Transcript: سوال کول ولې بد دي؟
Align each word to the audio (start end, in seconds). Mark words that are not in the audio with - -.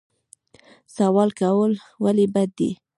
سوال 0.95 1.29
کول 1.39 1.71
ولې 2.03 2.25
بد 2.33 2.49
دي؟ 2.57 2.71